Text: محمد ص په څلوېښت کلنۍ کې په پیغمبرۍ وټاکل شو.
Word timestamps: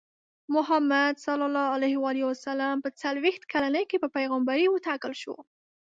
محمد 0.55 1.13
ص 1.23 1.25
په 2.83 2.89
څلوېښت 3.01 3.43
کلنۍ 3.53 3.83
کې 3.89 3.97
په 4.03 4.07
پیغمبرۍ 4.17 4.65
وټاکل 4.69 5.13
شو. 5.21 5.35